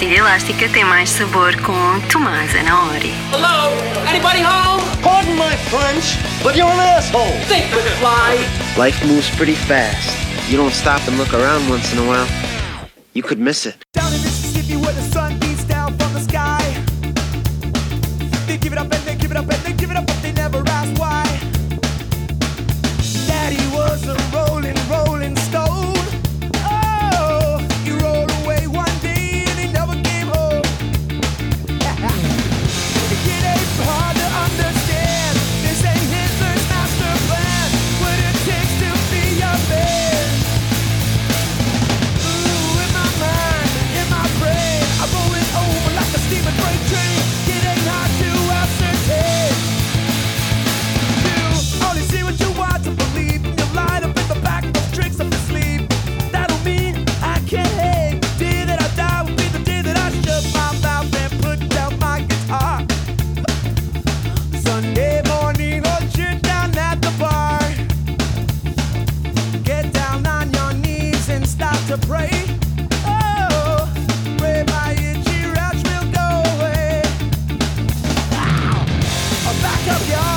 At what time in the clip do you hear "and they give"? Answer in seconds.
18.90-19.30, 19.52-19.90